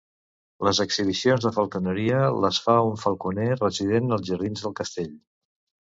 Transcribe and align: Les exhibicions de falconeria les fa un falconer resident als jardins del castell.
Les 0.67 0.79
exhibicions 0.85 1.45
de 1.47 1.51
falconeria 1.57 2.23
les 2.45 2.61
fa 2.69 2.77
un 2.89 2.97
falconer 3.05 3.47
resident 3.61 4.17
als 4.19 4.27
jardins 4.31 4.65
del 4.69 4.77
castell. 4.81 5.13